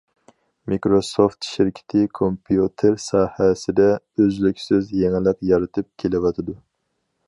[0.71, 6.63] مىكروسوفت شىركىتى كومپيۇتېر ساھەسىدە ئۈزلۈكسىز يېڭىلىق يارىتىپ كېلىۋاتىدۇ.